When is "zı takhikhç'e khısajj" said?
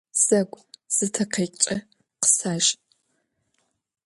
0.95-2.67